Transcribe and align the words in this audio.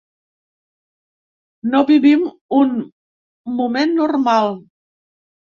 No 1.73 1.81
vivim 1.89 2.23
un 2.61 2.73
moment 3.61 3.95
“normal”! 4.01 4.53